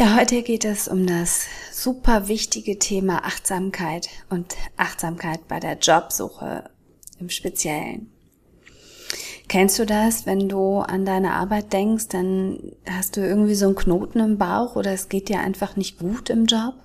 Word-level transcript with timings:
Ja, 0.00 0.16
heute 0.16 0.40
geht 0.40 0.64
es 0.64 0.88
um 0.88 1.06
das 1.06 1.42
super 1.72 2.26
wichtige 2.26 2.78
Thema 2.78 3.26
Achtsamkeit 3.26 4.08
und 4.30 4.56
Achtsamkeit 4.78 5.46
bei 5.46 5.60
der 5.60 5.76
Jobsuche 5.76 6.70
im 7.18 7.28
Speziellen. 7.28 8.10
Kennst 9.46 9.78
du 9.78 9.84
das, 9.84 10.24
wenn 10.24 10.48
du 10.48 10.78
an 10.78 11.04
deine 11.04 11.34
Arbeit 11.34 11.74
denkst, 11.74 12.08
dann 12.08 12.72
hast 12.88 13.18
du 13.18 13.20
irgendwie 13.20 13.54
so 13.54 13.66
einen 13.66 13.74
Knoten 13.74 14.20
im 14.20 14.38
Bauch 14.38 14.74
oder 14.74 14.90
es 14.90 15.10
geht 15.10 15.28
dir 15.28 15.40
einfach 15.40 15.76
nicht 15.76 15.98
gut 15.98 16.30
im 16.30 16.46
Job? 16.46 16.76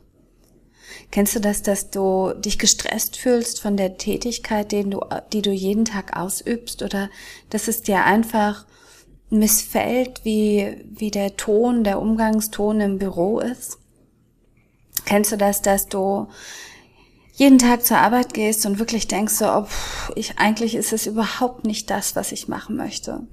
Kennst 1.09 1.37
du 1.37 1.39
das, 1.39 1.61
dass 1.61 1.91
du 1.91 2.33
dich 2.33 2.59
gestresst 2.59 3.15
fühlst 3.15 3.61
von 3.61 3.77
der 3.77 3.95
Tätigkeit, 3.95 4.73
die 4.73 4.89
du, 4.89 4.99
die 5.31 5.41
du 5.41 5.51
jeden 5.51 5.85
Tag 5.85 6.17
ausübst 6.17 6.83
oder 6.83 7.09
dass 7.49 7.69
es 7.69 7.81
dir 7.81 8.03
einfach 8.03 8.65
missfällt, 9.29 10.23
wie, 10.23 10.83
wie 10.89 11.11
der 11.11 11.35
Ton, 11.35 11.83
der 11.83 12.01
Umgangston 12.01 12.79
im 12.81 12.99
Büro 12.99 13.39
ist? 13.39 13.77
Kennst 15.05 15.31
du 15.31 15.37
das, 15.37 15.61
dass 15.61 15.87
du 15.87 16.27
jeden 17.33 17.59
Tag 17.59 17.83
zur 17.83 17.97
Arbeit 17.97 18.33
gehst 18.33 18.65
und 18.65 18.79
wirklich 18.79 19.07
denkst 19.07 19.33
so, 19.33 19.45
oh, 19.45 19.67
ich, 20.15 20.39
eigentlich 20.39 20.75
ist 20.75 20.93
es 20.93 21.05
überhaupt 21.05 21.65
nicht 21.65 21.89
das, 21.89 22.15
was 22.15 22.31
ich 22.31 22.47
machen 22.47 22.75
möchte? 22.75 23.27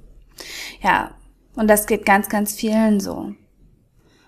Ja, 0.83 1.15
und 1.55 1.69
das 1.69 1.87
geht 1.87 2.05
ganz, 2.05 2.29
ganz 2.29 2.53
vielen 2.53 3.01
so. 3.01 3.35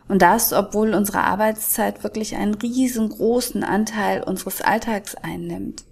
Und 0.06 0.22
das, 0.22 0.52
obwohl 0.52 0.94
unsere 0.94 1.24
Arbeitszeit 1.24 2.04
wirklich 2.04 2.36
einen 2.36 2.54
riesengroßen 2.54 3.64
Anteil 3.64 4.22
unseres 4.22 4.60
Alltags 4.60 5.14
einnimmt. 5.14 5.84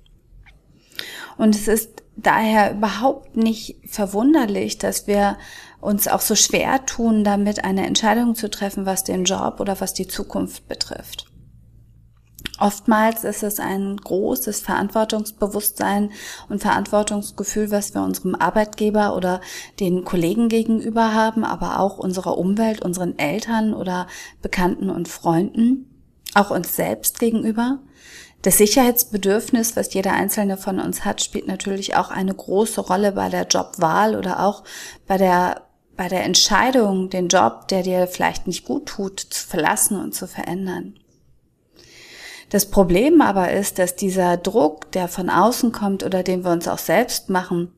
Und 1.39 1.55
es 1.55 1.67
ist 1.67 2.02
daher 2.17 2.73
überhaupt 2.73 3.37
nicht 3.37 3.77
verwunderlich, 3.89 4.79
dass 4.79 5.07
wir 5.07 5.39
uns 5.81 6.09
auch 6.09 6.21
so 6.21 6.35
schwer 6.35 6.87
tun, 6.87 7.25
damit 7.25 7.65
eine 7.65 7.87
Entscheidung 7.87 8.35
zu 8.35 8.51
treffen, 8.51 8.87
was 8.87 9.05
den 9.05 9.25
Job 9.25 9.59
oder 9.61 9.81
was 9.81 9.95
die 9.95 10.07
Zukunft 10.07 10.69
betrifft. 10.69 11.27
Oftmals 12.59 13.25
ist 13.25 13.43
es 13.43 13.59
ein 13.59 13.97
großes 13.97 14.61
Verantwortungsbewusstsein 14.61 16.11
und 16.49 16.61
Verantwortungsgefühl, 16.61 17.71
was 17.71 17.95
wir 17.95 18.03
unserem 18.03 18.35
Arbeitgeber 18.35 19.17
oder 19.17 19.41
den 19.81 20.05
Kollegen 20.05 20.49
gegenüber 20.49 21.15
haben, 21.15 21.45
aber 21.45 21.81
auch 21.81 21.99
unserer 21.99 22.39
Umwelt, 22.39 22.83
unseren 22.83 23.19
Eltern 23.19 23.75
oder 23.75 24.07
Bekannten 24.43 24.91
und 24.91 25.09
Freunden, 25.09 26.05
auch 26.35 26.51
uns 26.51 26.77
selbst 26.77 27.19
gegenüber. 27.19 27.81
Das 28.43 28.59
Sicherheitsbedürfnis, 28.59 29.77
was 29.77 29.95
jeder 29.95 30.12
einzelne 30.12 30.57
von 30.57 30.81
uns 30.81 31.05
hat, 31.05 31.23
spielt 31.23 31.47
natürlich 31.47 31.95
auch 31.97 32.11
eine 32.11 32.35
große 32.35 32.81
Rolle 32.81 33.12
bei 33.12 33.29
der 33.29 33.47
Jobwahl 33.47 34.17
oder 34.17 34.45
auch 34.45 34.65
bei 35.07 35.17
der 35.17 35.62
bei 35.95 36.09
der 36.09 36.25
Entscheidung, 36.25 37.11
den 37.11 37.29
Job, 37.29 37.69
der 37.69 37.83
dir 37.83 38.07
vielleicht 38.07 38.47
nicht 38.47 38.65
gut 38.65 38.87
tut, 38.87 39.21
zu 39.21 39.47
verlassen 39.47 40.01
und 40.01 40.15
zu 40.15 40.27
verändern. 40.27 40.95
Das 42.49 42.71
Problem 42.71 43.21
aber 43.21 43.53
ist, 43.53 43.78
dass 43.78 43.94
dieser 43.94 44.37
Druck, 44.37 44.91
der 44.93 45.09
von 45.09 45.31
außen 45.31 45.71
kommt 45.71 46.03
oder 46.03 46.22
den 46.22 46.45
wir 46.45 46.50
uns 46.50 46.66
auch 46.66 46.78
selbst 46.78 47.31
machen, 47.31 47.72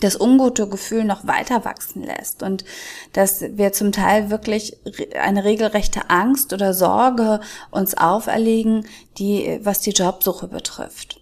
das 0.00 0.20
ungute 0.20 0.68
Gefühl 0.68 1.04
noch 1.04 1.26
weiter 1.26 1.64
wachsen 1.64 2.02
lässt 2.02 2.42
und 2.42 2.64
dass 3.12 3.40
wir 3.40 3.72
zum 3.72 3.92
Teil 3.92 4.30
wirklich 4.30 4.76
eine 5.20 5.44
regelrechte 5.44 6.10
Angst 6.10 6.52
oder 6.52 6.74
Sorge 6.74 7.40
uns 7.70 7.96
auferlegen, 7.96 8.86
die, 9.18 9.60
was 9.62 9.80
die 9.80 9.90
Jobsuche 9.90 10.48
betrifft. 10.48 11.20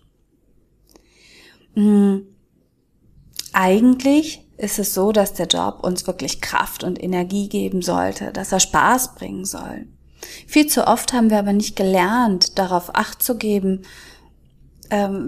Hm. 1.75 2.27
Eigentlich 3.53 4.45
ist 4.57 4.79
es 4.79 4.95
so, 4.95 5.13
dass 5.13 5.35
der 5.35 5.47
Job 5.47 5.81
uns 5.83 6.07
wirklich 6.07 6.41
Kraft 6.41 6.85
und 6.85 7.03
Energie 7.03 7.49
geben 7.49 7.83
sollte, 7.83 8.33
dass 8.33 8.53
er 8.53 8.61
Spaß 8.61 9.15
bringen 9.15 9.45
soll. 9.45 9.87
Viel 10.47 10.67
zu 10.67 10.87
oft 10.87 11.13
haben 11.13 11.31
wir 11.31 11.39
aber 11.39 11.53
nicht 11.53 11.77
gelernt, 11.77 12.59
darauf 12.59 12.95
Acht 12.95 13.23
zu 13.23 13.37
geben, 13.37 13.83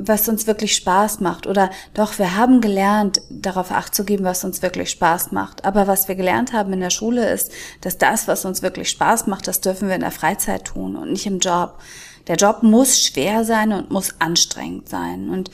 was 0.05 0.29
uns 0.29 0.47
wirklich 0.47 0.75
Spaß 0.75 1.21
macht. 1.21 1.47
Oder 1.47 1.71
doch, 1.95 2.19
wir 2.19 2.37
haben 2.37 2.61
gelernt, 2.61 3.21
darauf 3.31 3.71
Acht 3.71 3.95
zu 3.95 4.05
geben, 4.05 4.25
was 4.25 4.45
uns 4.45 4.63
wirklich 4.63 4.91
Spaß 4.91 5.33
macht. 5.33 5.65
Aber 5.65 5.87
was 5.87 6.09
wir 6.09 6.15
gelernt 6.15 6.53
haben 6.53 6.73
in 6.73 6.81
der 6.81 6.91
Schule 6.91 7.31
ist, 7.31 7.53
dass 7.81 7.99
das, 7.99 8.29
was 8.29 8.45
uns 8.45 8.63
wirklich 8.63 8.91
Spaß 8.91 9.27
macht, 9.27 9.49
das 9.49 9.61
dürfen 9.61 9.89
wir 9.89 9.95
in 9.95 10.01
der 10.01 10.11
Freizeit 10.11 10.65
tun 10.65 10.97
und 10.97 11.13
nicht 11.13 11.27
im 11.27 11.39
Job. 11.39 11.79
Der 12.27 12.37
Job 12.37 12.63
muss 12.63 13.01
schwer 13.01 13.45
sein 13.45 13.73
und 13.73 13.91
muss 13.91 14.15
anstrengend 14.19 14.89
sein. 14.89 15.31
Und 15.31 15.51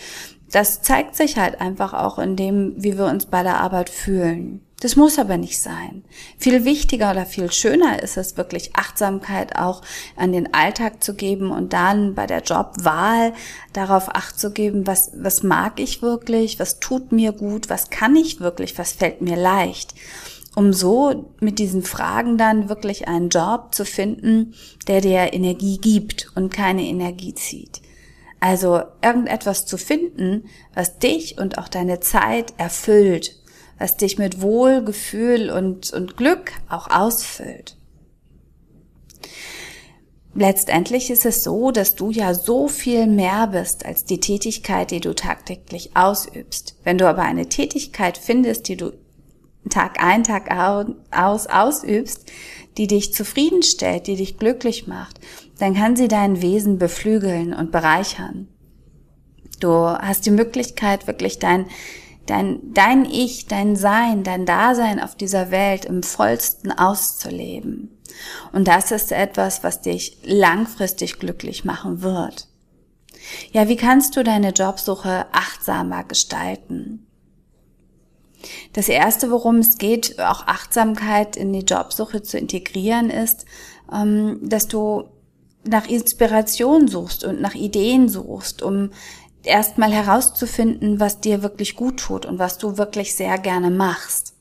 das 0.51 0.83
zeigt 0.83 1.17
sich 1.17 1.39
halt 1.39 1.61
einfach 1.61 1.95
auch 1.95 2.19
in 2.19 2.37
dem, 2.37 2.75
wie 2.77 2.99
wir 2.99 3.07
uns 3.07 3.27
bei 3.27 3.43
der 3.43 3.61
Arbeit 3.61 3.91
fühlen. 3.91 4.61
Das 4.83 4.97
muss 4.97 5.21
aber 5.21 5.37
nicht 5.37 5.61
sein. 5.61 6.03
Viel 6.39 6.65
wichtiger 6.65 7.13
oder 7.13 7.25
viel 7.25 7.53
schöner 7.53 8.03
ist 8.03 8.17
es 8.17 8.37
wirklich 8.37 8.75
Achtsamkeit 8.75 9.55
auch 9.55 9.81
an 10.17 10.33
den 10.33 10.55
Alltag 10.55 11.05
zu 11.05 11.15
geben 11.15 11.53
und 11.53 11.73
dann 11.73 12.17
bei 12.17 12.27
der 12.27 12.43
Jobwahl 12.43 13.33
darauf 13.73 14.13
Acht 14.13 14.41
zu 14.41 14.51
geben, 14.51 14.85
was, 14.85 15.13
was 15.15 15.45
mag 15.45 15.79
ich 15.79 16.03
wirklich, 16.03 16.59
was 16.59 16.81
tut 16.81 17.13
mir 17.13 17.31
gut, 17.31 17.71
was 17.71 17.91
kann 17.91 18.17
ich 18.17 18.41
wirklich, 18.41 18.77
was 18.77 18.91
fällt 18.91 19.23
mir 19.23 19.37
leicht. 19.37 19.95
Um 20.57 20.73
so 20.73 21.31
mit 21.39 21.61
diesen 21.61 21.85
Fragen 21.85 22.37
dann 22.37 22.69
wirklich 22.69 23.07
einen 23.07 23.29
Job 23.29 23.73
zu 23.73 23.85
finden, 23.85 24.55
der 24.89 25.01
dir 25.01 25.33
Energie 25.33 25.79
gibt 25.79 26.33
und 26.35 26.53
keine 26.53 26.83
Energie 26.83 27.35
zieht. 27.35 27.83
Also 28.41 28.83
irgendetwas 29.01 29.65
zu 29.65 29.79
finden, 29.79 30.47
was 30.75 30.99
dich 30.99 31.39
und 31.39 31.59
auch 31.59 31.69
deine 31.69 32.01
Zeit 32.01 32.53
erfüllt 32.57 33.42
was 33.83 33.97
dich 33.97 34.17
mit 34.17 34.41
Wohlgefühl 34.41 35.51
und, 35.51 35.93
und 35.93 36.17
Glück 36.17 36.53
auch 36.69 36.89
ausfüllt. 36.89 37.77
Letztendlich 40.35 41.11
ist 41.11 41.27
es 41.27 41.43
so, 41.43 41.73
dass 41.73 41.97
du 41.97 42.13
ja 42.13 42.33
so 42.33 42.69
viel 42.69 43.09
mehr 43.09 43.49
bist 43.49 43.85
als 43.85 44.05
die 44.05 44.21
Tätigkeit, 44.21 44.93
die 44.93 45.01
du 45.01 45.15
tagtäglich 45.15 45.97
ausübst. 45.97 46.77
Wenn 46.85 46.97
du 46.97 47.09
aber 47.09 47.23
eine 47.23 47.49
Tätigkeit 47.49 48.17
findest, 48.17 48.69
die 48.69 48.77
du 48.77 48.93
Tag 49.69 50.03
ein, 50.03 50.23
Tag 50.23 50.49
aus 51.11 51.49
ausübst, 51.49 52.31
die 52.79 52.87
dich 52.87 53.13
zufriedenstellt, 53.13 54.07
die 54.07 54.17
dich 54.17 54.39
glücklich 54.39 54.87
macht, 54.87 55.19
dann 55.59 55.75
kann 55.75 55.97
sie 55.97 56.09
dein 56.09 56.41
Wesen 56.41 56.79
beflügeln 56.79 57.53
und 57.53 57.73
bereichern. 57.73 58.47
Du 59.59 59.73
hast 59.73 60.25
die 60.25 60.31
Möglichkeit, 60.31 61.07
wirklich 61.07 61.41
dein 61.41 61.67
dein, 62.27 62.61
dein 62.73 63.05
Ich, 63.05 63.47
dein 63.47 63.77
Sein, 63.77 64.25
dein 64.25 64.47
Dasein 64.47 65.01
auf 65.01 65.15
dieser 65.15 65.51
Welt 65.51 65.85
im 65.85 66.03
vollsten 66.03 66.73
auszuleben. 66.73 67.99
Und 68.53 68.69
das 68.69 68.91
ist 68.91 69.13
etwas, 69.13 69.65
was 69.65 69.81
dich 69.81 70.19
langfristig 70.25 71.19
glücklich 71.19 71.65
machen 71.65 72.03
wird. 72.03 72.49
Ja, 73.53 73.69
wie 73.69 73.77
kannst 73.77 74.17
du 74.17 74.25
deine 74.25 74.51
Jobsuche 74.51 75.27
achtsamer 75.33 76.05
gestalten? 76.05 77.07
Das 78.73 78.89
erste, 78.89 79.31
worum 79.31 79.57
es 79.57 79.79
geht, 79.79 80.19
auch 80.19 80.47
Achtsamkeit 80.47 81.37
in 81.37 81.53
die 81.53 81.61
Jobsuche 81.61 82.23
zu 82.23 82.39
integrieren, 82.39 83.11
ist, 83.11 83.45
ähm, 83.93 84.41
dass 84.43 84.67
du 84.67 85.05
nach 85.65 85.87
Inspiration 85.89 86.89
suchst 86.89 87.25
und 87.25 87.41
nach 87.41 87.55
Ideen 87.55 88.09
suchst, 88.09 88.63
um 88.63 88.91
erstmal 89.45 89.93
herauszufinden, 89.93 91.01
was 91.01 91.21
dir 91.21 91.43
wirklich 91.43 91.77
gut 91.77 91.99
tut 91.99 92.27
und 92.27 92.39
was 92.39 92.59
du 92.59 92.79
wirklich 92.79 93.15
sehr 93.15 93.39
gerne 93.39 93.71
machst. 93.71 94.35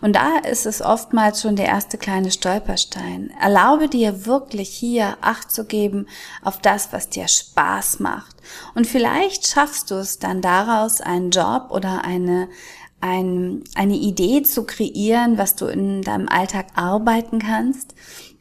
Und 0.00 0.16
da 0.16 0.38
ist 0.38 0.66
es 0.66 0.80
oftmals 0.80 1.42
schon 1.42 1.56
der 1.56 1.66
erste 1.66 1.98
kleine 1.98 2.30
Stolperstein. 2.30 3.32
Erlaube 3.40 3.88
dir 3.88 4.26
wirklich 4.26 4.68
hier 4.70 5.18
Acht 5.20 5.50
zu 5.50 5.64
geben 5.64 6.06
auf 6.42 6.58
das, 6.60 6.92
was 6.92 7.08
dir 7.08 7.28
Spaß 7.28 8.00
macht. 8.00 8.36
Und 8.74 8.86
vielleicht 8.86 9.46
schaffst 9.46 9.90
du 9.90 9.96
es 9.96 10.18
dann 10.18 10.40
daraus, 10.40 11.00
einen 11.00 11.30
Job 11.30 11.68
oder 11.70 12.04
eine, 12.04 12.48
ein, 13.00 13.64
eine 13.74 13.96
Idee 13.96 14.42
zu 14.42 14.64
kreieren, 14.64 15.38
was 15.38 15.56
du 15.56 15.66
in 15.66 16.02
deinem 16.02 16.28
Alltag 16.28 16.66
arbeiten 16.74 17.40
kannst, 17.40 17.94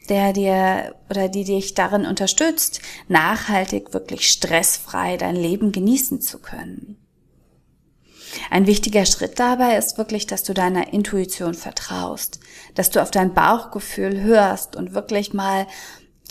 der 0.10 0.34
dir 0.34 0.96
oder 1.10 1.30
die 1.30 1.44
dich 1.44 1.74
darin 1.74 2.06
unterstützt, 2.06 2.82
nachhaltig, 3.08 3.94
wirklich 3.94 4.30
stressfrei 4.30 5.18
dein 5.18 5.36
Leben 5.36 5.72
genießen 5.72 6.22
zu 6.22 6.40
können. 6.40 6.98
Ein 8.50 8.68
wichtiger 8.68 9.06
Schritt 9.06 9.40
dabei 9.40 9.78
ist 9.78 9.98
wirklich, 9.98 10.28
dass 10.28 10.44
du 10.44 10.54
deiner 10.54 10.92
Intuition 10.94 11.54
vertraust, 11.54 12.40
dass 12.74 12.90
du 12.90 13.02
auf 13.02 13.12
dein 13.12 13.34
Bauchgefühl 13.34 14.22
hörst 14.22 14.76
und 14.76 14.94
wirklich 14.94 15.34
mal 15.34 15.68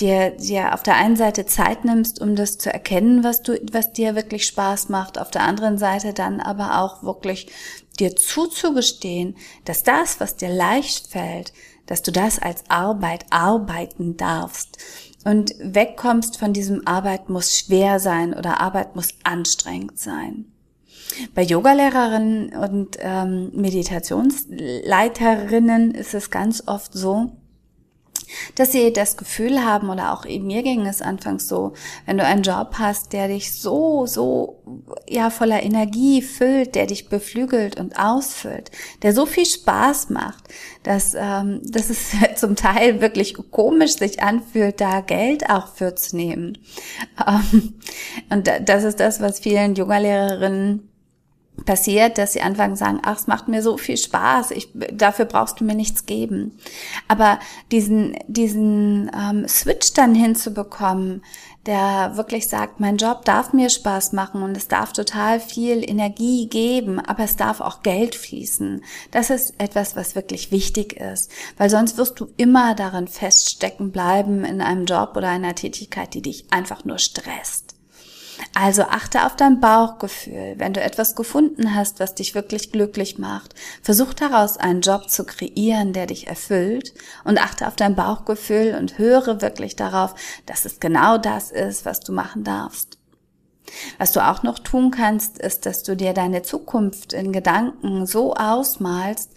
dir, 0.00 0.30
dir 0.30 0.74
auf 0.74 0.82
der 0.82 0.96
einen 0.96 1.16
Seite 1.16 1.46
Zeit 1.46 1.84
nimmst, 1.84 2.20
um 2.20 2.36
das 2.36 2.58
zu 2.58 2.72
erkennen, 2.72 3.24
was 3.24 3.42
du, 3.42 3.58
was 3.72 3.92
dir 3.92 4.14
wirklich 4.14 4.46
Spaß 4.46 4.88
macht, 4.88 5.18
auf 5.18 5.30
der 5.30 5.42
anderen 5.42 5.78
Seite 5.78 6.12
dann 6.12 6.40
aber 6.40 6.80
auch 6.80 7.02
wirklich 7.02 7.48
dir 7.98 8.16
zuzugestehen, 8.16 9.36
dass 9.64 9.82
das, 9.82 10.20
was 10.20 10.36
dir 10.36 10.48
leicht 10.48 11.08
fällt, 11.08 11.52
dass 11.86 12.02
du 12.02 12.12
das 12.12 12.38
als 12.38 12.62
Arbeit 12.68 13.24
arbeiten 13.30 14.16
darfst 14.16 14.78
und 15.24 15.54
wegkommst 15.58 16.38
von 16.38 16.52
diesem 16.52 16.86
Arbeit 16.86 17.28
muss 17.28 17.58
schwer 17.58 17.98
sein 17.98 18.32
oder 18.34 18.60
Arbeit 18.60 18.94
muss 18.96 19.14
anstrengend 19.24 19.98
sein. 19.98 20.46
Bei 21.34 21.42
Yogalehrerinnen 21.42 22.54
und 22.54 22.96
ähm, 23.00 23.50
Meditationsleiterinnen 23.54 25.94
ist 25.94 26.14
es 26.14 26.30
ganz 26.30 26.62
oft 26.66 26.92
so, 26.92 27.32
dass 28.54 28.72
sie 28.72 28.92
das 28.92 29.16
Gefühl 29.16 29.64
haben, 29.64 29.90
oder 29.90 30.12
auch 30.12 30.24
eben 30.26 30.46
mir 30.46 30.62
ging 30.62 30.86
es 30.86 31.02
anfangs 31.02 31.48
so, 31.48 31.72
wenn 32.06 32.18
du 32.18 32.24
einen 32.24 32.42
Job 32.42 32.74
hast, 32.78 33.12
der 33.12 33.28
dich 33.28 33.52
so, 33.60 34.06
so, 34.06 34.62
ja, 35.08 35.30
voller 35.30 35.62
Energie 35.62 36.22
füllt, 36.22 36.74
der 36.74 36.86
dich 36.86 37.08
beflügelt 37.08 37.78
und 37.78 37.98
ausfüllt, 37.98 38.70
der 39.02 39.12
so 39.12 39.26
viel 39.26 39.46
Spaß 39.46 40.10
macht, 40.10 40.44
dass, 40.82 41.14
ähm, 41.16 41.60
dass 41.64 41.90
es 41.90 42.12
zum 42.36 42.56
Teil 42.56 43.00
wirklich 43.00 43.34
komisch 43.50 43.96
sich 43.96 44.22
anfühlt, 44.22 44.80
da 44.80 45.00
Geld 45.00 45.50
auch 45.50 45.68
für 45.68 45.94
zu 45.94 46.16
nehmen. 46.16 46.58
Ähm, 47.26 47.74
und 48.28 48.50
das 48.66 48.84
ist 48.84 48.98
das, 48.98 49.20
was 49.20 49.38
vielen 49.38 49.76
Yoga-Lehrerinnen 49.76 50.93
passiert, 51.64 52.18
dass 52.18 52.32
sie 52.32 52.42
anfangen 52.42 52.76
sagen, 52.76 53.00
ach, 53.02 53.18
es 53.18 53.26
macht 53.26 53.48
mir 53.48 53.62
so 53.62 53.76
viel 53.76 53.96
Spaß, 53.96 54.50
ich, 54.50 54.68
dafür 54.92 55.24
brauchst 55.24 55.60
du 55.60 55.64
mir 55.64 55.74
nichts 55.74 56.06
geben. 56.06 56.58
Aber 57.08 57.38
diesen, 57.70 58.16
diesen 58.26 59.10
ähm, 59.14 59.46
Switch 59.48 59.92
dann 59.92 60.14
hinzubekommen, 60.14 61.22
der 61.66 62.16
wirklich 62.16 62.48
sagt, 62.48 62.80
mein 62.80 62.98
Job 62.98 63.24
darf 63.24 63.52
mir 63.52 63.70
Spaß 63.70 64.12
machen 64.12 64.42
und 64.42 64.56
es 64.56 64.68
darf 64.68 64.92
total 64.92 65.40
viel 65.40 65.88
Energie 65.88 66.46
geben, 66.46 67.00
aber 67.00 67.24
es 67.24 67.36
darf 67.36 67.60
auch 67.60 67.82
Geld 67.82 68.14
fließen. 68.14 68.84
Das 69.10 69.30
ist 69.30 69.54
etwas, 69.58 69.96
was 69.96 70.14
wirklich 70.14 70.50
wichtig 70.50 70.94
ist, 70.94 71.30
weil 71.56 71.70
sonst 71.70 71.96
wirst 71.96 72.20
du 72.20 72.28
immer 72.36 72.74
darin 72.74 73.08
feststecken 73.08 73.92
bleiben 73.92 74.44
in 74.44 74.60
einem 74.60 74.84
Job 74.84 75.12
oder 75.16 75.28
einer 75.28 75.54
Tätigkeit, 75.54 76.12
die 76.12 76.22
dich 76.22 76.46
einfach 76.50 76.84
nur 76.84 76.98
stresst. 76.98 77.73
Also 78.54 78.82
achte 78.82 79.26
auf 79.26 79.36
dein 79.36 79.60
Bauchgefühl. 79.60 80.54
Wenn 80.56 80.72
du 80.72 80.80
etwas 80.80 81.14
gefunden 81.14 81.74
hast, 81.74 82.00
was 82.00 82.14
dich 82.14 82.34
wirklich 82.34 82.72
glücklich 82.72 83.18
macht, 83.18 83.54
versuch 83.82 84.14
daraus 84.14 84.56
einen 84.56 84.80
Job 84.80 85.08
zu 85.08 85.24
kreieren, 85.24 85.92
der 85.92 86.06
dich 86.06 86.26
erfüllt 86.26 86.94
und 87.24 87.40
achte 87.40 87.66
auf 87.66 87.76
dein 87.76 87.94
Bauchgefühl 87.94 88.76
und 88.78 88.98
höre 88.98 89.40
wirklich 89.40 89.76
darauf, 89.76 90.14
dass 90.46 90.64
es 90.64 90.80
genau 90.80 91.18
das 91.18 91.50
ist, 91.50 91.84
was 91.84 92.00
du 92.00 92.12
machen 92.12 92.44
darfst. 92.44 92.98
Was 93.98 94.12
du 94.12 94.20
auch 94.24 94.42
noch 94.42 94.58
tun 94.58 94.90
kannst, 94.90 95.38
ist, 95.38 95.66
dass 95.66 95.82
du 95.82 95.96
dir 95.96 96.12
deine 96.12 96.42
Zukunft 96.42 97.12
in 97.12 97.32
Gedanken 97.32 98.06
so 98.06 98.34
ausmalst 98.34 99.30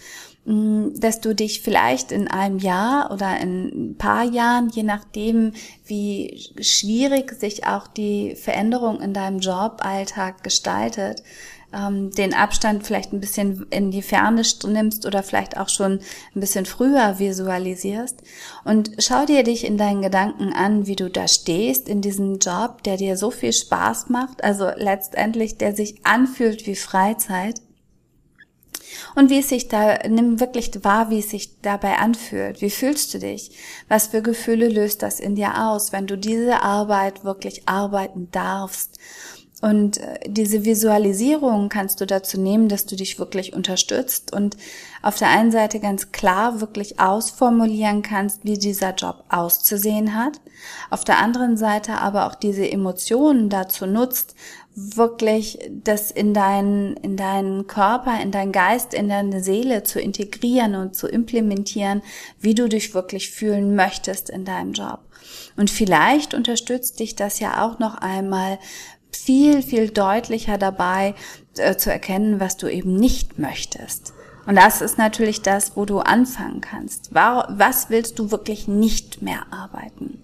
dass 0.47 1.19
du 1.19 1.35
dich 1.35 1.61
vielleicht 1.61 2.13
in 2.13 2.29
einem 2.29 2.57
Jahr 2.57 3.11
oder 3.11 3.37
in 3.41 3.65
ein 3.65 3.97
paar 3.97 4.23
Jahren, 4.23 4.69
je 4.69 4.83
nachdem, 4.83 5.51
wie 5.85 6.41
schwierig 6.61 7.33
sich 7.33 7.67
auch 7.67 7.85
die 7.85 8.33
Veränderung 8.35 9.01
in 9.01 9.13
deinem 9.13 9.39
Joballtag 9.39 10.43
gestaltet, 10.43 11.21
ähm, 11.73 12.11
den 12.11 12.33
Abstand 12.33 12.85
vielleicht 12.87 13.11
ein 13.11 13.19
bisschen 13.19 13.65
in 13.71 13.91
die 13.91 14.01
Ferne 14.01 14.41
nimmst 14.67 15.05
oder 15.05 15.21
vielleicht 15.21 15.57
auch 15.57 15.67
schon 15.67 15.99
ein 16.33 16.39
bisschen 16.39 16.65
früher 16.65 17.19
visualisierst. 17.19 18.21
Und 18.63 18.91
schau 18.99 19.25
dir 19.25 19.43
dich 19.43 19.65
in 19.65 19.77
deinen 19.77 20.01
Gedanken 20.01 20.53
an, 20.53 20.87
wie 20.87 20.95
du 20.95 21.09
da 21.09 21.27
stehst 21.27 21.89
in 21.89 21.99
diesem 21.99 22.39
Job, 22.39 22.83
der 22.83 22.95
dir 22.95 23.17
so 23.17 23.31
viel 23.31 23.51
Spaß 23.51 24.07
macht, 24.07 24.45
also 24.45 24.69
letztendlich 24.77 25.57
der 25.57 25.75
sich 25.75 26.05
anfühlt 26.05 26.65
wie 26.67 26.75
Freizeit 26.75 27.55
und 29.15 29.29
wie 29.29 29.39
es 29.39 29.49
sich 29.49 29.67
da, 29.67 29.99
nimm 30.07 30.39
wirklich 30.39 30.71
wahr, 30.83 31.09
wie 31.09 31.19
es 31.19 31.29
sich 31.29 31.61
dabei 31.61 31.97
anfühlt. 31.97 32.61
Wie 32.61 32.69
fühlst 32.69 33.13
du 33.13 33.19
dich? 33.19 33.51
Was 33.87 34.07
für 34.07 34.21
Gefühle 34.21 34.69
löst 34.69 35.01
das 35.03 35.19
in 35.19 35.35
dir 35.35 35.67
aus, 35.67 35.91
wenn 35.91 36.07
du 36.07 36.17
diese 36.17 36.61
Arbeit 36.61 37.23
wirklich 37.23 37.67
arbeiten 37.67 38.29
darfst? 38.31 38.97
Und 39.61 39.97
äh, 39.97 40.19
diese 40.27 40.65
Visualisierung 40.65 41.69
kannst 41.69 41.99
du 41.99 42.05
dazu 42.05 42.39
nehmen, 42.39 42.69
dass 42.69 42.85
du 42.85 42.95
dich 42.95 43.17
wirklich 43.17 43.53
unterstützt 43.53 44.33
und 44.33 44.55
auf 45.01 45.17
der 45.17 45.29
einen 45.29 45.51
Seite 45.51 45.79
ganz 45.79 46.11
klar 46.11 46.61
wirklich 46.61 46.99
ausformulieren 46.99 48.03
kannst, 48.03 48.45
wie 48.45 48.57
dieser 48.57 48.93
Job 48.93 49.23
auszusehen 49.29 50.15
hat. 50.15 50.39
Auf 50.89 51.03
der 51.03 51.17
anderen 51.17 51.57
Seite 51.57 51.93
aber 51.93 52.27
auch 52.27 52.35
diese 52.35 52.69
Emotionen 52.69 53.49
dazu 53.49 53.87
nutzt, 53.87 54.35
wirklich 54.79 55.57
das 55.71 56.11
in 56.11 56.35
deinen, 56.35 56.97
in 56.97 57.17
deinen 57.17 57.65
Körper, 57.65 58.21
in 58.21 58.29
deinen 58.29 58.51
Geist, 58.51 58.93
in 58.93 59.09
deine 59.09 59.41
Seele 59.41 59.81
zu 59.81 59.99
integrieren 59.99 60.75
und 60.75 60.95
zu 60.95 61.07
implementieren, 61.07 62.03
wie 62.39 62.53
du 62.53 62.69
dich 62.69 62.93
wirklich 62.93 63.31
fühlen 63.31 63.75
möchtest 63.75 64.29
in 64.29 64.45
deinem 64.45 64.73
Job. 64.73 64.99
Und 65.55 65.71
vielleicht 65.71 66.35
unterstützt 66.35 66.99
dich 66.99 67.15
das 67.15 67.39
ja 67.39 67.65
auch 67.65 67.79
noch 67.79 67.95
einmal 67.95 68.59
viel, 69.11 69.61
viel 69.61 69.89
deutlicher 69.89 70.57
dabei 70.57 71.15
äh, 71.57 71.75
zu 71.75 71.91
erkennen, 71.91 72.39
was 72.39 72.57
du 72.57 72.67
eben 72.67 72.95
nicht 72.95 73.39
möchtest. 73.39 74.13
Und 74.45 74.55
das 74.55 74.81
ist 74.81 74.97
natürlich 74.97 75.41
das, 75.41 75.75
wo 75.75 75.85
du 75.85 75.99
anfangen 75.99 76.61
kannst. 76.61 77.13
Was 77.13 77.89
willst 77.89 78.17
du 78.17 78.31
wirklich 78.31 78.67
nicht 78.67 79.21
mehr 79.21 79.45
arbeiten? 79.51 80.23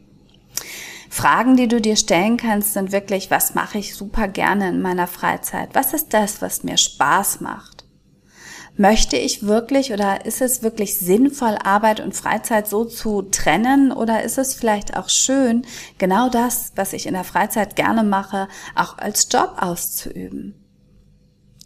Fragen, 1.09 1.57
die 1.57 1.67
du 1.67 1.81
dir 1.81 1.95
stellen 1.95 2.37
kannst, 2.37 2.73
sind 2.73 2.91
wirklich, 2.91 3.29
was 3.29 3.53
mache 3.53 3.77
ich 3.77 3.93
super 3.93 4.27
gerne 4.27 4.69
in 4.69 4.81
meiner 4.81 5.07
Freizeit? 5.07 5.69
Was 5.73 5.93
ist 5.93 6.13
das, 6.13 6.41
was 6.41 6.63
mir 6.63 6.77
Spaß 6.77 7.41
macht? 7.41 7.72
Möchte 8.75 9.17
ich 9.17 9.45
wirklich 9.45 9.93
oder 9.93 10.25
ist 10.25 10.41
es 10.41 10.63
wirklich 10.63 10.97
sinnvoll, 10.97 11.57
Arbeit 11.63 11.99
und 11.99 12.15
Freizeit 12.15 12.67
so 12.67 12.85
zu 12.85 13.21
trennen 13.21 13.91
oder 13.91 14.23
ist 14.23 14.39
es 14.39 14.55
vielleicht 14.55 14.97
auch 14.97 15.09
schön, 15.09 15.63
genau 15.99 16.29
das, 16.29 16.71
was 16.75 16.93
ich 16.93 17.05
in 17.05 17.13
der 17.13 17.23
Freizeit 17.23 17.75
gerne 17.75 18.03
mache, 18.03 18.47
auch 18.75 18.97
als 18.97 19.27
Job 19.31 19.57
auszuüben? 19.59 20.55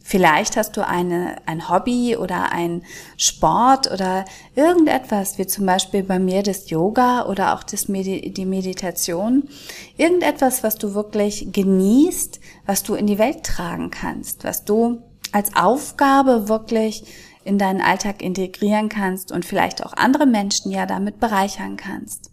Vielleicht 0.10 0.56
hast 0.56 0.78
du 0.78 0.88
eine, 0.88 1.36
ein 1.48 1.70
Hobby 1.70 2.16
oder 2.16 2.54
ein 2.54 2.84
Sport 3.18 3.92
oder 3.92 4.24
irgendetwas, 4.56 5.38
wie 5.38 5.46
zum 5.46 5.66
Beispiel 5.66 6.02
bei 6.02 6.18
mir 6.18 6.44
das 6.44 6.70
Yoga 6.70 7.26
oder 7.26 7.54
auch 7.54 7.62
das 7.62 7.90
Medi 7.90 8.32
die 8.32 8.46
Meditation. 8.46 9.50
Irgendetwas, 9.98 10.64
was 10.64 10.76
du 10.76 10.94
wirklich 10.94 11.50
genießt, 11.52 12.40
was 12.66 12.84
du 12.84 12.96
in 12.96 13.06
die 13.06 13.18
Welt 13.18 13.44
tragen 13.44 13.92
kannst, 13.92 14.46
was 14.46 14.64
du 14.64 15.02
als 15.38 15.56
Aufgabe 15.56 16.50
wirklich 16.50 17.04
in 17.44 17.60
deinen 17.60 17.80
Alltag 17.80 18.24
integrieren 18.24 18.90
kannst 18.90 19.32
und 19.32 19.46
vielleicht 19.46 19.86
auch 19.86 19.94
andere 19.94 20.26
Menschen 20.26 20.72
ja 20.72 20.88
damit 20.88 21.20
bereichern 21.20 21.78
kannst. 21.78 22.32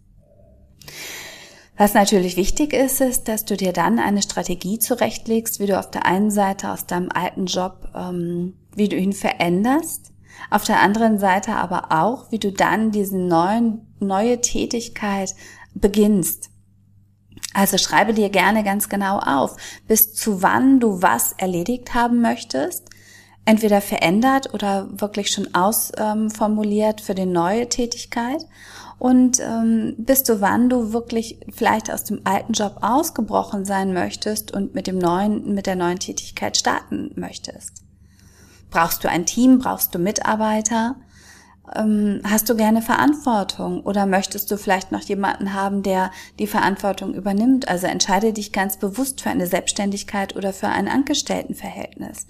Was 1.77 1.93
natürlich 1.93 2.39
wichtig 2.39 2.73
ist, 2.73 3.03
ist, 3.03 3.29
dass 3.29 3.45
du 3.45 3.59
dir 3.59 3.75
dann 3.75 3.99
eine 3.99 4.23
Strategie 4.23 4.79
zurechtlegst, 4.79 5.61
wie 5.61 5.67
du 5.67 5.79
auf 5.79 5.91
der 5.91 6.07
einen 6.07 6.31
Seite 6.31 6.71
aus 6.71 6.87
deinem 6.87 7.11
alten 7.13 7.45
Job, 7.45 7.91
ähm, 7.95 8.55
wie 8.75 8.89
du 8.89 8.97
ihn 8.97 9.13
veränderst, 9.13 10.13
auf 10.51 10.65
der 10.65 10.81
anderen 10.81 11.19
Seite 11.19 11.57
aber 11.57 11.93
auch, 11.93 12.33
wie 12.33 12.39
du 12.39 12.53
dann 12.53 12.91
diese 12.91 13.19
neuen, 13.19 13.87
neue 14.01 14.41
Tätigkeit 14.41 15.35
beginnst. 15.75 16.49
Also 17.53 17.79
schreibe 17.79 18.15
dir 18.15 18.31
gerne 18.31 18.65
ganz 18.65 18.89
genau 18.89 19.19
auf, 19.19 19.57
bis 19.87 20.15
zu 20.15 20.43
wann 20.43 20.81
du 20.81 21.03
was 21.03 21.33
erledigt 21.33 21.95
haben 21.95 22.21
möchtest, 22.21 22.91
entweder 23.45 23.81
verändert 23.81 24.55
oder 24.55 24.89
wirklich 24.91 25.31
schon 25.31 25.55
ausformuliert 25.55 27.01
ähm, 27.01 27.05
für 27.05 27.15
die 27.15 27.27
neue 27.27 27.69
Tätigkeit 27.69 28.47
und 28.99 29.41
ähm, 29.41 29.95
bis 29.99 30.25
zu 30.25 30.41
wann 30.41 30.71
du 30.71 30.93
wirklich 30.93 31.39
vielleicht 31.53 31.91
aus 31.91 32.05
dem 32.05 32.21
alten 32.25 32.53
Job 32.53 32.79
ausgebrochen 32.81 33.65
sein 33.65 33.93
möchtest 33.93 34.53
und 34.53 34.75
mit 34.75 34.87
dem 34.87 34.99
neuen, 34.99 35.55
mit 35.55 35.67
der 35.67 35.77
neuen 35.77 35.99
Tätigkeit 35.99 36.57
starten 36.57 37.11
möchtest. 37.17 37.83
Brauchst 38.71 39.05
du 39.05 39.09
ein 39.09 39.27
Team? 39.27 39.59
Brauchst 39.59 39.95
du 39.95 39.99
Mitarbeiter? 39.99 40.97
Ähm, 41.75 42.21
hast 42.25 42.51
du 42.51 42.57
gerne 42.57 42.83
Verantwortung 42.83 43.81
oder 43.81 44.05
möchtest 44.05 44.51
du 44.51 44.59
vielleicht 44.59 44.93
noch 44.93 45.01
jemanden 45.01 45.55
haben, 45.55 45.83
der 45.83 46.11
die 46.39 46.47
Verantwortung 46.47 47.15
übernimmt? 47.15 47.69
Also 47.69 47.87
entscheide 47.87 48.35
dich 48.35 48.53
ganz 48.53 48.77
bewusst 48.77 49.23
für 49.23 49.31
eine 49.31 49.47
Selbstständigkeit 49.47 50.37
oder 50.37 50.53
für 50.53 50.69
ein 50.69 50.89
Angestelltenverhältnis. 50.89 52.27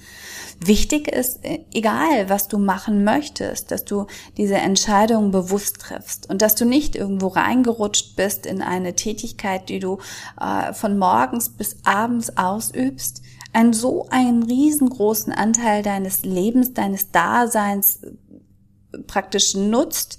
Wichtig 0.65 1.09
ist, 1.09 1.45
äh, 1.45 1.65
egal 1.75 2.29
was 2.29 2.47
du 2.47 2.59
machen 2.59 3.03
möchtest, 3.03 3.73
dass 3.73 3.85
du 3.85 4.07
diese 4.37 4.57
Entscheidung 4.57 5.33
bewusst 5.33 5.81
triffst 5.81 6.31
und 6.31 6.41
dass 6.41 6.55
du 6.55 6.65
nicht 6.65 6.95
irgendwo 6.95 7.29
reingerutscht 7.29 8.15
bist 8.15 8.47
in 8.47 8.63
eine 8.63 8.95
Tätigkeit, 8.95 9.69
die 9.69 9.81
du 9.81 9.99
äh, 10.41 10.73
von 10.73 10.97
morgens 10.97 11.49
bis 11.49 11.79
abends 11.83 12.37
ausübst, 12.37 13.21
einen 13.53 13.73
so 13.73 14.09
einen 14.11 14.43
riesengroßen 14.43 15.33
Anteil 15.33 15.83
deines 15.83 16.25
Lebens, 16.25 16.75
deines 16.75 17.11
Daseins 17.13 18.01
praktisch 19.07 19.55
nutzt 19.55 20.19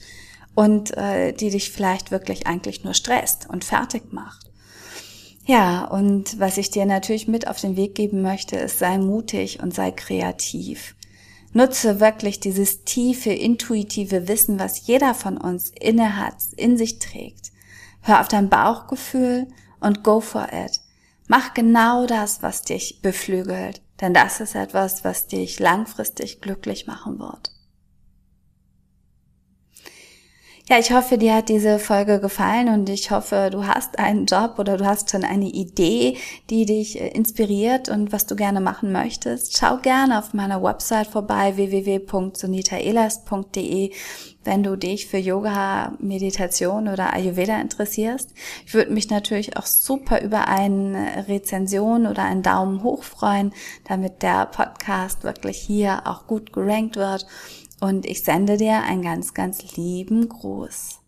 und 0.56 0.96
äh, 0.98 1.34
die 1.34 1.50
dich 1.50 1.72
vielleicht 1.72 2.12
wirklich 2.12 2.48
eigentlich 2.48 2.84
nur 2.84 2.94
stresst 2.94 3.48
und 3.50 3.64
fertig 3.64 4.14
macht. 4.14 4.46
Ja, 5.46 5.86
und 5.86 6.40
was 6.40 6.58
ich 6.58 6.72
dir 6.72 6.86
natürlich 6.86 7.28
mit 7.28 7.48
auf 7.48 7.62
den 7.62 7.76
Weg 7.76 7.94
geben 7.94 8.22
möchte, 8.24 8.56
ist, 8.56 8.80
sei 8.80 8.98
mutig 8.98 9.62
und 9.62 9.74
sei 9.74 9.92
kreativ. 9.92 10.96
Nutze 11.54 12.00
wirklich 12.00 12.40
dieses 12.40 12.84
tiefe, 12.84 13.32
intuitive 13.32 14.28
Wissen, 14.28 14.60
was 14.60 14.88
jeder 14.88 15.14
von 15.14 15.38
uns 15.38 15.72
inne 15.80 16.18
hat, 16.18 16.36
in 16.58 16.78
sich 16.78 17.00
trägt. 17.00 17.52
Hör 18.02 18.22
auf 18.22 18.28
dein 18.28 18.50
Bauchgefühl 18.50 19.48
und 19.80 20.04
go 20.04 20.20
for 20.20 20.48
it. 20.52 20.82
Mach 21.28 21.54
genau 21.54 22.06
das, 22.08 22.44
was 22.44 22.64
dich 22.64 23.02
beflügelt, 23.02 23.82
denn 24.02 24.14
das 24.14 24.42
ist 24.42 24.56
etwas, 24.56 25.04
was 25.04 25.28
dich 25.28 25.60
langfristig 25.60 26.42
glücklich 26.42 26.88
machen 26.88 27.20
wird. 27.20 27.55
Ja, 30.68 30.80
ich 30.80 30.92
hoffe, 30.92 31.20
dir 31.20 31.36
hat 31.36 31.50
diese 31.50 31.78
Folge 31.78 32.20
gefallen 32.20 32.70
und 32.70 32.90
ich 32.90 33.12
hoffe, 33.12 33.50
du 33.52 33.68
hast 33.68 34.00
einen 34.00 34.26
Job 34.26 34.56
oder 34.58 34.78
du 34.78 34.86
hast 34.88 35.12
schon 35.12 35.24
eine 35.24 35.46
Idee, 35.46 36.18
die 36.50 36.66
dich 36.66 37.00
äh, 37.00 37.10
inspiriert 37.10 37.88
und 37.88 38.12
was 38.12 38.26
du 38.26 38.36
gerne 38.36 38.62
machen 38.62 38.92
möchtest. 38.92 39.56
Schau 39.56 39.78
gerne 39.78 40.18
auf 40.18 40.34
meiner 40.34 40.64
Website 40.64 41.06
vorbei 41.06 41.56
www.sunitaelast.de, 41.56 43.92
wenn 44.44 44.64
du 44.64 44.76
dich 44.76 45.06
für 45.06 45.20
Yoga, 45.20 45.94
Meditation 46.00 46.88
oder 46.88 47.14
Ayurveda 47.14 47.62
interessierst. 47.62 48.32
Ich 48.66 48.74
würde 48.74 48.92
mich 48.92 49.12
natürlich 49.12 49.58
auch 49.58 49.68
super 49.68 50.24
über 50.24 50.48
eine 50.48 51.28
Rezension 51.28 52.08
oder 52.08 52.24
einen 52.24 52.42
Daumen 52.42 52.82
hoch 52.82 53.04
freuen, 53.04 53.54
damit 53.88 54.24
der 54.24 54.48
Podcast 54.48 55.24
wirklich 55.24 55.58
hier 55.58 56.08
auch 56.08 56.26
gut 56.26 56.54
gerankt 56.54 56.96
wird 56.96 57.28
und 57.80 58.06
ich 58.06 58.24
sende 58.24 58.58
dir 58.58 58.84
einen 58.84 59.02
ganz, 59.02 59.34
ganz 59.34 59.76
lieben 59.76 60.30
Gruß. 60.30 61.00